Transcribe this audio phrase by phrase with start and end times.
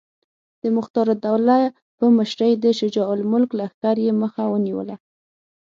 [0.61, 1.57] د مختارالدوله
[1.97, 4.95] په مشرۍ د شجاع الملک لښکر یې مخه ونیوله.